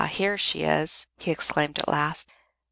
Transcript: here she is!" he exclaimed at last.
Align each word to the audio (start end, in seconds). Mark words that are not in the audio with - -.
here 0.09 0.35
she 0.35 0.63
is!" 0.63 1.05
he 1.19 1.29
exclaimed 1.29 1.77
at 1.77 1.87
last. 1.87 2.27